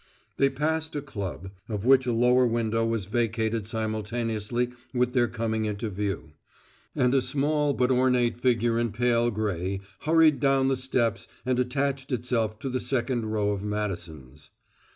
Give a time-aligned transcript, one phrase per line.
[0.37, 5.65] They passed a club, of which a lower window was vacated simultaneously with their coming
[5.65, 6.31] into view;
[6.95, 11.59] and a small but ornate figure in pale gray crash hurried down the steps and
[11.59, 14.49] attached itself to the second row of Madisons.